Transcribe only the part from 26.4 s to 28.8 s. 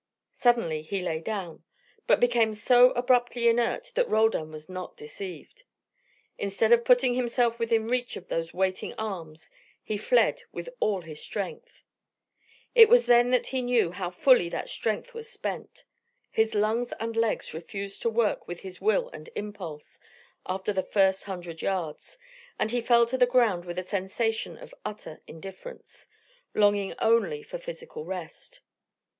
longing only for physical rest.